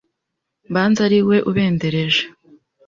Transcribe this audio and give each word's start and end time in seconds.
Mbanza 0.69 0.99
ari 1.07 1.19
we 1.27 1.37
ubendereje 1.49 2.23